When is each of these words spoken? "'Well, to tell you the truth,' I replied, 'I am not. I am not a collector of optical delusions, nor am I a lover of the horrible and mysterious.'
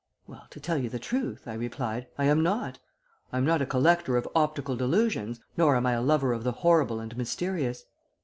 "'Well, 0.25 0.47
to 0.49 0.59
tell 0.59 0.79
you 0.79 0.89
the 0.89 0.97
truth,' 0.97 1.43
I 1.47 1.53
replied, 1.53 2.07
'I 2.17 2.25
am 2.25 2.41
not. 2.41 2.79
I 3.31 3.37
am 3.37 3.45
not 3.45 3.61
a 3.61 3.67
collector 3.67 4.17
of 4.17 4.27
optical 4.33 4.75
delusions, 4.75 5.39
nor 5.55 5.75
am 5.75 5.85
I 5.85 5.91
a 5.91 6.01
lover 6.01 6.33
of 6.33 6.43
the 6.43 6.53
horrible 6.53 6.99
and 6.99 7.15
mysterious.' 7.15 7.85